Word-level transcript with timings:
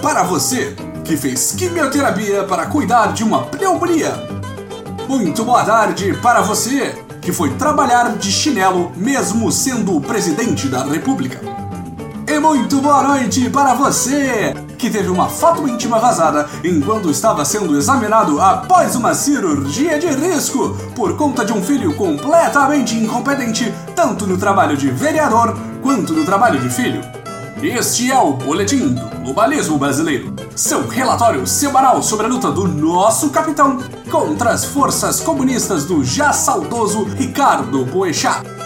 para 0.00 0.22
você 0.22 0.76
que 1.04 1.16
fez 1.16 1.50
quimioterapia 1.52 2.44
para 2.44 2.66
cuidar 2.66 3.12
de 3.12 3.24
uma 3.24 3.42
pneumonia. 3.46 4.12
Muito 5.08 5.44
boa 5.44 5.64
tarde 5.64 6.16
para 6.22 6.40
você 6.40 6.94
que 7.20 7.32
foi 7.32 7.50
trabalhar 7.54 8.16
de 8.16 8.30
chinelo 8.30 8.92
mesmo 8.94 9.50
sendo 9.50 9.96
o 9.96 10.00
presidente 10.00 10.68
da 10.68 10.84
República. 10.84 11.40
E 12.28 12.38
muito 12.38 12.80
boa 12.80 13.02
noite 13.02 13.50
para 13.50 13.74
você 13.74 14.54
que 14.78 14.88
teve 14.88 15.08
uma 15.08 15.28
foto 15.28 15.66
íntima 15.66 15.98
vazada 15.98 16.48
enquanto 16.62 17.10
estava 17.10 17.44
sendo 17.44 17.76
examinado 17.76 18.40
após 18.40 18.94
uma 18.94 19.14
cirurgia 19.14 19.98
de 19.98 20.06
risco 20.06 20.76
por 20.94 21.16
conta 21.16 21.44
de 21.44 21.52
um 21.52 21.62
filho 21.62 21.92
completamente 21.94 22.94
incompetente, 22.94 23.74
tanto 23.96 24.28
no 24.28 24.38
trabalho 24.38 24.76
de 24.76 24.88
vereador 24.90 25.58
quanto 25.82 26.12
no 26.12 26.24
trabalho 26.24 26.60
de 26.60 26.70
filho. 26.70 27.25
Este 27.62 28.10
é 28.10 28.18
o 28.18 28.34
Boletim 28.34 28.94
do 28.94 29.08
Globalismo 29.24 29.78
Brasileiro, 29.78 30.34
seu 30.54 30.86
relatório 30.86 31.46
semanal 31.46 32.02
sobre 32.02 32.26
a 32.26 32.28
luta 32.28 32.50
do 32.50 32.68
nosso 32.68 33.30
capitão 33.30 33.78
contra 34.10 34.50
as 34.50 34.64
forças 34.64 35.20
comunistas 35.20 35.84
do 35.86 36.04
já 36.04 36.32
saudoso 36.32 37.04
Ricardo 37.04 37.84
Boechat 37.86 38.56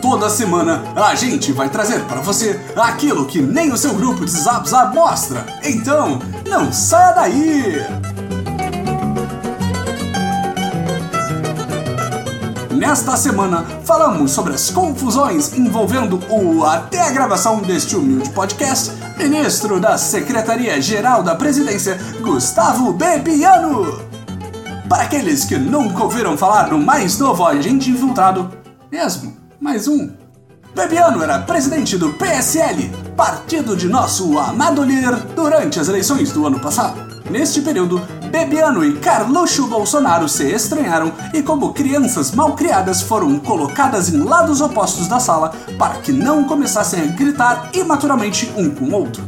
toda 0.00 0.30
semana 0.30 0.82
a 0.96 1.14
gente 1.14 1.52
vai 1.52 1.68
trazer 1.68 2.00
para 2.04 2.20
você 2.20 2.58
aquilo 2.76 3.26
que 3.26 3.40
nem 3.40 3.72
o 3.72 3.76
seu 3.76 3.94
grupo 3.94 4.24
de 4.24 4.30
Zap 4.30 4.68
Zap 4.68 4.94
mostra. 4.94 5.44
Então, 5.62 6.20
não 6.46 6.72
saia 6.72 7.12
daí! 7.12 8.17
Nesta 12.78 13.16
semana, 13.16 13.64
falamos 13.84 14.30
sobre 14.30 14.54
as 14.54 14.70
confusões 14.70 15.52
envolvendo 15.52 16.20
o, 16.30 16.64
até 16.64 17.00
a 17.00 17.10
gravação 17.10 17.60
deste 17.60 17.96
humilde 17.96 18.30
podcast, 18.30 18.92
ministro 19.16 19.80
da 19.80 19.98
Secretaria-Geral 19.98 21.24
da 21.24 21.34
Presidência, 21.34 21.98
Gustavo 22.20 22.92
Bebiano. 22.92 24.00
Para 24.88 25.02
aqueles 25.02 25.44
que 25.44 25.58
nunca 25.58 26.04
ouviram 26.04 26.38
falar 26.38 26.68
do 26.68 26.78
mais 26.78 27.18
novo 27.18 27.44
agente 27.44 27.90
infiltrado, 27.90 28.48
mesmo 28.92 29.36
mais 29.60 29.88
um. 29.88 30.12
Bebiano 30.72 31.20
era 31.20 31.40
presidente 31.40 31.98
do 31.98 32.12
PSL, 32.12 32.92
partido 33.16 33.76
de 33.76 33.88
nosso 33.88 34.38
amado 34.38 34.84
líder, 34.84 35.16
durante 35.34 35.80
as 35.80 35.88
eleições 35.88 36.30
do 36.30 36.46
ano 36.46 36.60
passado. 36.60 37.08
Neste 37.28 37.60
período, 37.60 38.00
Bebiano 38.30 38.84
e 38.84 38.98
Carluxo 38.98 39.66
Bolsonaro 39.66 40.28
se 40.28 40.44
estranharam 40.52 41.12
e, 41.32 41.42
como 41.42 41.72
crianças 41.72 42.30
mal 42.30 42.54
criadas, 42.54 43.00
foram 43.00 43.38
colocadas 43.38 44.10
em 44.10 44.18
lados 44.22 44.60
opostos 44.60 45.08
da 45.08 45.18
sala 45.18 45.54
para 45.78 45.94
que 46.00 46.12
não 46.12 46.44
começassem 46.44 47.00
a 47.00 47.06
gritar 47.06 47.70
imaturamente 47.72 48.52
um 48.56 48.70
com 48.70 48.84
o 48.84 48.94
outro. 48.94 49.22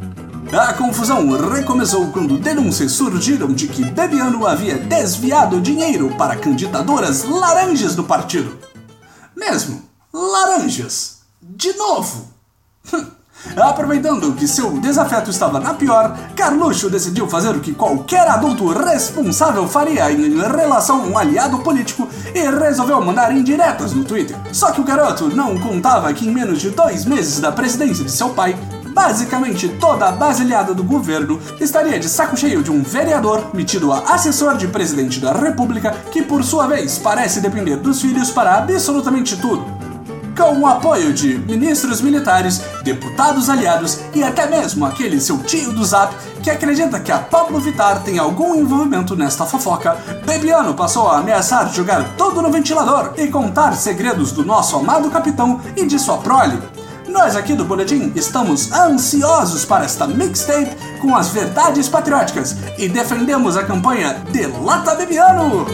A 0.52 0.74
confusão 0.74 1.30
recomeçou 1.50 2.08
quando 2.08 2.36
denúncias 2.36 2.92
surgiram 2.92 3.52
de 3.52 3.68
que 3.68 3.84
Bebiano 3.84 4.46
havia 4.46 4.76
desviado 4.76 5.60
dinheiro 5.60 6.14
para 6.18 6.36
candidaturas 6.36 7.24
laranjas 7.24 7.94
do 7.94 8.04
partido. 8.04 8.58
Mesmo 9.34 9.82
laranjas. 10.12 11.20
De 11.40 11.72
novo. 11.74 12.39
Aproveitando 13.56 14.32
que 14.34 14.46
seu 14.46 14.78
desafeto 14.78 15.30
estava 15.30 15.58
na 15.58 15.74
pior, 15.74 16.16
Carluxo 16.36 16.90
decidiu 16.90 17.28
fazer 17.28 17.50
o 17.50 17.60
que 17.60 17.74
qualquer 17.74 18.28
adulto 18.28 18.68
responsável 18.68 19.66
faria 19.66 20.10
em 20.12 20.38
relação 20.38 21.02
a 21.02 21.06
um 21.06 21.18
aliado 21.18 21.58
político 21.58 22.08
e 22.34 22.40
resolveu 22.40 23.00
mandar 23.04 23.34
indiretas 23.34 23.92
no 23.92 24.04
Twitter. 24.04 24.36
Só 24.52 24.70
que 24.70 24.80
o 24.80 24.84
garoto 24.84 25.34
não 25.34 25.58
contava 25.58 26.12
que 26.12 26.28
em 26.28 26.32
menos 26.32 26.60
de 26.60 26.70
dois 26.70 27.04
meses 27.04 27.40
da 27.40 27.50
presidência 27.50 28.04
de 28.04 28.10
seu 28.10 28.30
pai, 28.30 28.56
basicamente 28.92 29.68
toda 29.68 30.08
a 30.08 30.12
basilhada 30.12 30.74
do 30.74 30.84
governo 30.84 31.40
estaria 31.60 31.98
de 31.98 32.08
saco 32.08 32.36
cheio 32.36 32.62
de 32.62 32.70
um 32.70 32.82
vereador 32.82 33.50
metido 33.54 33.92
a 33.92 34.14
assessor 34.14 34.56
de 34.56 34.68
presidente 34.68 35.20
da 35.20 35.32
república 35.32 35.92
que 36.10 36.22
por 36.22 36.42
sua 36.44 36.66
vez 36.66 36.98
parece 36.98 37.40
depender 37.40 37.76
dos 37.76 38.00
filhos 38.00 38.30
para 38.30 38.58
absolutamente 38.58 39.36
tudo 39.36 39.89
com 40.40 40.58
o 40.58 40.66
apoio 40.66 41.12
de 41.12 41.36
ministros 41.38 42.00
militares, 42.00 42.62
deputados 42.82 43.50
aliados 43.50 44.00
e 44.14 44.24
até 44.24 44.46
mesmo 44.46 44.86
aquele 44.86 45.20
seu 45.20 45.36
tio 45.42 45.70
do 45.70 45.84
Zap 45.84 46.14
que 46.42 46.48
acredita 46.48 46.98
que 46.98 47.12
a 47.12 47.18
Pablo 47.18 47.60
Vittar 47.60 48.02
tem 48.02 48.18
algum 48.18 48.54
envolvimento 48.54 49.14
nesta 49.14 49.44
fofoca, 49.44 49.98
Bebiano 50.24 50.72
passou 50.72 51.08
a 51.08 51.18
ameaçar 51.18 51.70
jogar 51.74 52.16
tudo 52.16 52.40
no 52.40 52.50
ventilador 52.50 53.12
e 53.18 53.28
contar 53.28 53.76
segredos 53.76 54.32
do 54.32 54.42
nosso 54.42 54.76
amado 54.76 55.10
capitão 55.10 55.60
e 55.76 55.84
de 55.84 55.98
sua 55.98 56.16
prole. 56.16 56.58
Nós 57.06 57.36
aqui 57.36 57.52
do 57.52 57.66
Boletim 57.66 58.10
estamos 58.16 58.72
ansiosos 58.72 59.66
para 59.66 59.84
esta 59.84 60.06
mixtape 60.06 60.74
com 61.02 61.14
as 61.14 61.28
verdades 61.28 61.86
patrióticas 61.86 62.56
e 62.78 62.88
defendemos 62.88 63.58
a 63.58 63.64
campanha 63.64 64.22
Delata 64.32 64.94
Bebiano! 64.94 65.66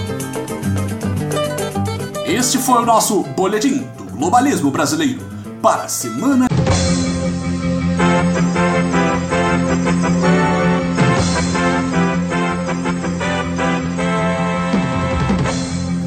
Este 2.26 2.58
foi 2.58 2.82
o 2.82 2.86
nosso 2.86 3.22
Boletim 3.22 3.86
globalismo 4.16 4.70
brasileiro 4.70 5.20
para 5.60 5.84
a 5.84 5.88
semana. 5.88 6.46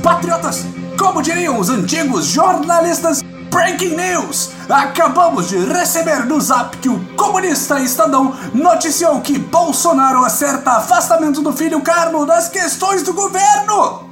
Patriotas, 0.01 0.65
como 0.97 1.21
diriam 1.21 1.59
os 1.59 1.69
antigos 1.69 2.25
jornalistas, 2.25 3.21
Breaking 3.51 3.95
News! 3.95 4.51
Acabamos 4.67 5.49
de 5.49 5.57
receber 5.57 6.25
no 6.25 6.41
zap 6.41 6.77
que 6.77 6.89
o 6.89 6.99
comunista 7.15 7.79
Estadão 7.79 8.35
noticiou 8.53 9.21
que 9.21 9.37
Bolsonaro 9.37 10.23
acerta 10.25 10.71
afastamento 10.71 11.41
do 11.41 11.53
filho 11.53 11.81
Carlos 11.81 12.25
das 12.27 12.49
questões 12.49 13.03
do 13.03 13.13
governo! 13.13 14.08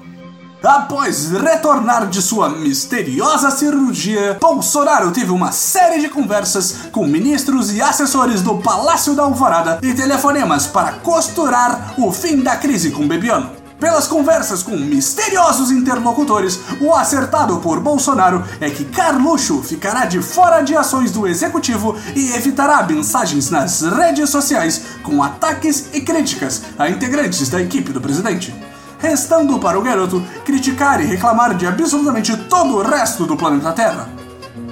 Após 0.67 1.31
retornar 1.31 2.07
de 2.07 2.21
sua 2.21 2.49
misteriosa 2.49 3.49
cirurgia, 3.49 4.37
Bolsonaro 4.37 5.11
teve 5.11 5.31
uma 5.31 5.49
série 5.49 6.01
de 6.01 6.09
conversas 6.09 6.89
com 6.91 7.07
ministros 7.07 7.71
e 7.73 7.81
assessores 7.81 8.41
do 8.41 8.57
Palácio 8.57 9.15
da 9.15 9.23
Alvorada 9.23 9.79
e 9.81 9.93
telefonemas 9.93 10.67
para 10.67 10.91
costurar 10.91 11.93
o 11.97 12.11
fim 12.11 12.41
da 12.41 12.57
crise 12.57 12.91
com 12.91 13.07
Bebiano. 13.07 13.49
Pelas 13.79 14.07
conversas 14.07 14.61
com 14.61 14.75
misteriosos 14.75 15.71
interlocutores, 15.71 16.59
o 16.81 16.93
acertado 16.93 17.59
por 17.59 17.79
Bolsonaro 17.79 18.43
é 18.59 18.69
que 18.69 18.83
Carluxo 18.83 19.63
ficará 19.63 20.03
de 20.03 20.21
fora 20.21 20.61
de 20.61 20.75
ações 20.75 21.11
do 21.11 21.25
executivo 21.25 21.95
e 22.13 22.33
evitará 22.33 22.83
mensagens 22.83 23.49
nas 23.49 23.83
redes 23.83 24.29
sociais 24.29 24.81
com 25.01 25.23
ataques 25.23 25.91
e 25.93 26.01
críticas 26.01 26.63
a 26.77 26.89
integrantes 26.89 27.47
da 27.47 27.61
equipe 27.61 27.93
do 27.93 28.01
presidente 28.01 28.53
restando 28.99 29.59
para 29.59 29.77
o 29.77 29.81
garoto 29.81 30.23
criticar 30.45 31.01
e 31.01 31.05
reclamar 31.05 31.55
de 31.55 31.65
absolutamente 31.65 32.35
todo 32.35 32.77
o 32.77 32.81
resto 32.81 33.25
do 33.25 33.35
planeta 33.35 33.71
Terra. 33.71 34.09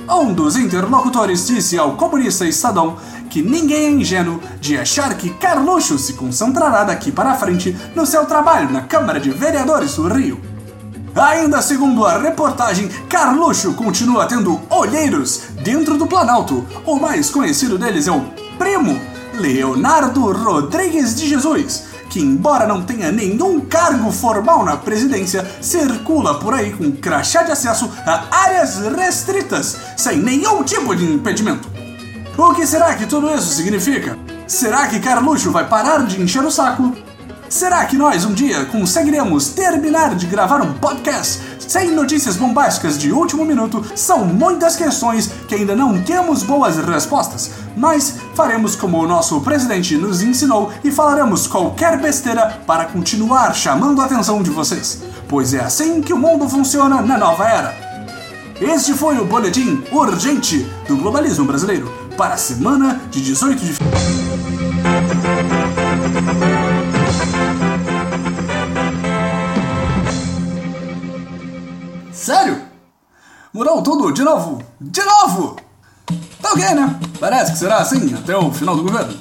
Um 0.10 0.34
dos 0.34 0.56
interlocutores 0.56 1.48
disse 1.48 1.78
ao 1.78 1.96
comunista 1.96 2.46
Estadão 2.46 2.98
que 3.30 3.42
ninguém 3.42 3.86
é 3.86 3.90
ingênuo 3.90 4.40
de 4.62 4.78
achar 4.78 5.16
que 5.16 5.32
Carluxo 5.32 5.98
se 5.98 6.14
concentrará 6.14 6.84
daqui 6.84 7.12
para 7.12 7.34
frente 7.34 7.76
no 7.96 8.06
seu 8.06 8.26
trabalho 8.26 8.72
na 8.72 8.82
Câmara 8.82 9.20
de 9.20 9.32
Vereadores 9.32 9.96
do 9.96 10.08
Rio. 10.08 10.40
Ainda 11.16 11.62
segundo 11.62 12.06
a 12.06 12.18
reportagem, 12.18 12.88
Carluxo 13.10 13.74
continua 13.74 14.28
tendo 14.28 14.62
olheiros 14.70 15.44
dentro 15.64 15.98
do 15.98 16.06
Planalto. 16.06 16.66
O 16.86 17.00
mais 17.00 17.30
conhecido 17.30 17.78
deles 17.78 18.08
é 18.08 18.12
o 18.12 18.26
primo 18.60 19.00
Leonardo 19.34 20.32
Rodrigues 20.32 21.16
de 21.16 21.28
Jesus, 21.28 21.95
que, 22.16 22.22
embora 22.22 22.66
não 22.66 22.82
tenha 22.82 23.12
nenhum 23.12 23.60
cargo 23.60 24.10
formal 24.10 24.64
na 24.64 24.78
presidência, 24.78 25.46
circula 25.60 26.40
por 26.40 26.54
aí 26.54 26.72
com 26.72 26.90
crachá 26.94 27.44
de 27.44 27.52
acesso 27.52 27.92
a 28.06 28.24
áreas 28.44 28.80
restritas, 28.96 29.78
sem 29.98 30.20
nenhum 30.20 30.64
tipo 30.64 30.96
de 30.96 31.04
impedimento. 31.04 31.70
O 32.38 32.54
que 32.54 32.66
será 32.66 32.96
que 32.96 33.06
tudo 33.06 33.30
isso 33.36 33.54
significa? 33.54 34.18
Será 34.48 34.88
que 34.88 35.02
Carluxo 35.02 35.52
vai 35.52 35.68
parar 35.68 36.06
de 36.06 36.22
encher 36.22 36.46
o 36.46 36.50
saco? 36.50 36.96
Será 37.50 37.86
que 37.86 37.98
nós 37.98 38.24
um 38.24 38.34
dia 38.34 38.64
conseguiremos 38.66 39.50
terminar 39.50 40.16
de 40.16 40.26
gravar 40.26 40.62
um 40.62 40.74
podcast 40.74 41.42
sem 41.60 41.92
notícias 41.92 42.38
bombásticas 42.38 42.98
de 42.98 43.12
último 43.12 43.44
minuto? 43.44 43.86
São 43.96 44.26
muitas 44.26 44.76
questões 44.76 45.30
que 45.48 45.56
ainda 45.56 45.76
não 45.76 46.02
temos 46.02 46.44
boas 46.44 46.78
respostas, 46.78 47.52
mas 47.76 48.16
faremos 48.36 48.76
como 48.76 49.02
o 49.02 49.08
nosso 49.08 49.40
presidente 49.40 49.96
nos 49.96 50.22
ensinou 50.22 50.72
e 50.84 50.92
falaremos 50.92 51.48
qualquer 51.48 51.98
besteira 52.00 52.60
para 52.68 52.86
continuar 52.86 53.56
chamando 53.56 54.02
a 54.02 54.06
atenção 54.06 54.44
de 54.44 54.50
vocês, 54.50 55.02
pois 55.28 55.54
é 55.54 55.62
assim 55.62 56.02
que 56.02 56.12
o 56.12 56.18
mundo 56.18 56.50
funciona 56.50 57.02
na 57.02 57.18
nova 57.18 57.48
era. 57.48 57.74
Este 58.60 58.94
foi 58.94 59.18
o 59.18 59.26
boletim 59.26 59.84
urgente 59.92 60.60
do 60.88 60.98
globalismo 60.98 61.46
brasileiro 61.46 61.92
para 62.18 62.34
a 62.36 62.38
semana 62.38 63.02
de 63.10 63.22
18 63.22 63.66
de 63.66 63.74
Sério? 72.12 72.62
Mudou 73.54 73.82
tudo 73.82 74.12
de 74.12 74.24
novo? 74.24 74.62
De 74.82 75.02
novo! 75.04 75.65
Tá 76.46 76.52
ok, 76.52 76.76
né? 76.76 76.96
Parece 77.20 77.54
que 77.54 77.58
será 77.58 77.78
assim 77.78 78.14
até 78.14 78.38
o 78.38 78.52
final 78.52 78.76
do 78.76 78.84
governo. 78.84 79.16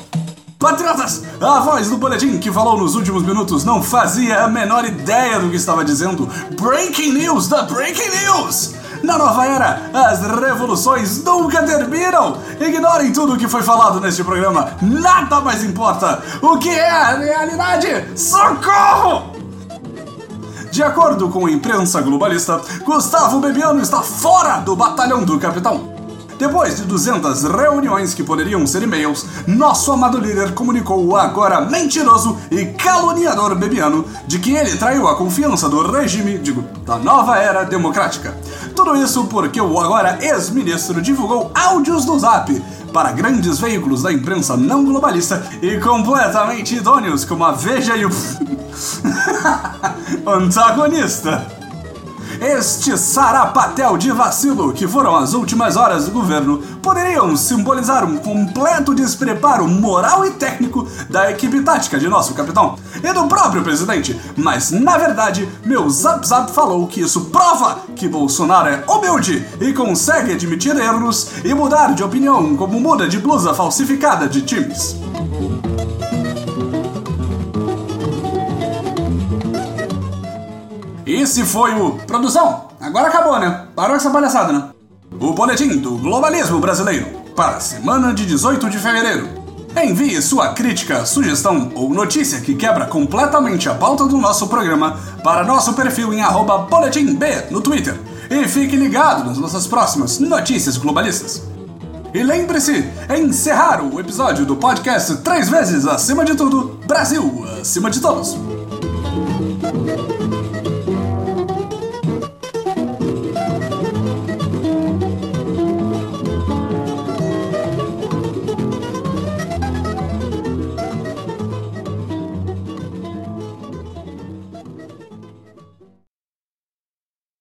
Patriotas, 0.59 1.23
a 1.41 1.61
voz 1.61 1.89
do 1.89 1.97
boletim 1.97 2.37
que 2.39 2.53
falou 2.53 2.77
nos 2.77 2.95
últimos 2.95 3.23
minutos 3.23 3.65
não 3.65 3.83
fazia 3.83 4.45
a 4.45 4.49
menor 4.49 4.85
ideia 4.85 5.41
do 5.41 5.49
que 5.49 5.57
estava 5.57 5.83
dizendo. 5.87 6.29
Breaking 6.61 7.13
News 7.13 7.49
da 7.49 7.63
Breaking 7.63 8.11
News! 8.11 8.75
Na 9.03 9.17
nova 9.17 9.47
era, 9.47 9.91
as 9.95 10.21
revoluções 10.21 11.25
nunca 11.25 11.63
terminam! 11.63 12.37
Ignorem 12.61 13.11
tudo 13.11 13.33
o 13.33 13.39
que 13.39 13.49
foi 13.49 13.63
falado 13.63 14.03
neste 14.03 14.23
programa, 14.23 14.73
nada 14.83 15.41
mais 15.41 15.65
importa! 15.65 16.23
O 16.43 16.59
que 16.59 16.69
é 16.69 16.91
a 16.91 17.17
realidade? 17.17 18.19
Socorro! 18.21 19.33
De 20.71 20.83
acordo 20.83 21.31
com 21.31 21.47
a 21.47 21.51
imprensa 21.51 22.03
globalista, 22.03 22.61
Gustavo 22.85 23.41
Bebiano 23.41 23.81
está 23.81 24.03
fora 24.03 24.59
do 24.59 24.77
batalhão 24.77 25.25
do 25.25 25.39
capitão. 25.39 25.94
Depois 26.39 26.77
de 26.77 26.83
200 26.83 27.45
reuniões 27.45 28.13
que 28.13 28.23
poderiam 28.23 28.67
ser 28.67 28.83
e-mails, 28.83 29.25
nosso 29.47 29.93
amado 29.93 30.19
líder 30.19 30.53
comunicou 30.53 31.07
o 31.07 31.17
agora 31.17 31.61
mentiroso 31.61 32.37
e 32.51 32.67
caluniador 32.67 33.55
Bebiano 33.55 34.05
de 34.27 34.39
que 34.39 34.55
ele 34.55 34.77
traiu 34.77 35.09
a 35.09 35.17
confiança 35.17 35.69
do 35.69 35.91
regime, 35.91 36.39
digo, 36.39 36.63
da 36.85 36.99
nova 36.99 37.39
era 37.39 37.65
democrática. 37.65 38.37
Tudo 38.75 38.97
isso 38.97 39.25
porque 39.25 39.61
o 39.61 39.79
agora 39.79 40.19
ex-ministro 40.21 41.01
divulgou 41.01 41.51
áudios 41.55 42.05
do 42.05 42.19
Zap 42.19 42.53
para 42.93 43.13
grandes 43.13 43.59
veículos 43.59 44.03
da 44.03 44.13
imprensa 44.13 44.57
não 44.57 44.85
globalista 44.85 45.43
e 45.63 45.79
completamente 45.79 46.77
idôneos 46.77 47.25
como 47.25 47.45
a 47.45 47.53
Veja 47.53 47.97
e 47.97 48.05
o 48.05 48.11
antagonista. 50.27 51.64
Este 52.41 52.97
sarapatel 52.99 53.97
de 53.97 54.11
vacilo 54.11 54.73
que 54.73 54.89
foram 54.89 55.17
as 55.17 55.35
últimas 55.35 55.77
horas 55.77 56.07
do 56.07 56.11
governo 56.11 56.59
poderiam 56.83 57.37
simbolizar 57.37 58.05
um 58.05 58.17
completo 58.17 58.95
despreparo 58.95 59.69
moral 59.69 60.25
e 60.25 60.31
técnico 60.33 60.89
da 61.09 61.31
equipe 61.31 61.61
tática 61.63 61.99
de 61.99 62.09
nosso 62.09 62.35
capitão 62.35 62.77
e 63.03 63.13
do 63.13 63.27
próprio 63.27 63.63
presidente, 63.63 64.19
mas 64.37 64.71
na 64.71 64.97
verdade, 64.97 65.49
meu 65.65 65.89
Zap 65.89 66.27
Zap 66.27 66.53
falou 66.53 66.87
que 66.87 67.01
isso 67.01 67.27
prova 67.27 67.79
que 67.95 68.09
Bolsonaro 68.09 68.69
é 68.69 68.85
humilde 68.89 69.47
e 69.61 69.73
consegue 69.73 70.33
admitir 70.33 70.77
erros 70.77 71.31
e 71.45 71.55
mudar 71.55 71.95
de 71.95 72.03
opinião 72.03 72.57
como 72.57 72.81
muda 72.81 73.09
de 73.09 73.19
blusa 73.19 73.55
falsificada 73.55 74.29
de 74.29 74.43
times. 74.43 74.97
Esse 81.15 81.45
foi 81.45 81.73
o. 81.75 81.93
Produção, 82.07 82.65
agora 82.81 83.09
acabou, 83.09 83.39
né? 83.39 83.67
Parou 83.75 83.95
essa 83.95 84.11
palhaçada, 84.11 84.53
né? 84.53 84.65
O 85.21 85.33
boletim 85.33 85.79
do 85.79 85.97
globalismo 85.97 86.59
brasileiro 86.59 87.07
para 87.37 87.57
a 87.57 87.61
semana 87.61 88.13
de 88.13 88.27
18 88.27 88.69
de 88.69 88.79
fevereiro. 88.79 89.29
Envie 89.81 90.21
sua 90.21 90.49
crítica, 90.49 91.05
sugestão 91.05 91.71
ou 91.75 91.91
notícia 91.91 92.41
que 92.41 92.55
quebra 92.55 92.87
completamente 92.87 93.69
a 93.69 93.75
pauta 93.75 94.07
do 94.07 94.19
nosso 94.19 94.49
programa 94.49 94.99
para 95.23 95.45
nosso 95.45 95.73
perfil 95.75 96.13
em 96.13 96.21
boletimb 96.69 97.19
no 97.51 97.61
Twitter. 97.61 97.99
E 98.29 98.49
fique 98.49 98.75
ligado 98.75 99.25
nas 99.25 99.39
nossas 99.39 99.67
próximas 99.67 100.19
notícias 100.19 100.77
globalistas. 100.77 101.43
E 102.13 102.23
lembre-se, 102.23 102.89
encerrar 103.19 103.83
o 103.85 104.01
episódio 104.01 104.45
do 104.45 104.57
podcast 104.57 105.17
três 105.19 105.49
vezes 105.49 105.87
acima 105.87 106.25
de 106.25 106.35
tudo, 106.35 106.81
Brasil 106.87 107.45
acima 107.61 107.91
de 107.91 108.01
todos. 108.01 108.37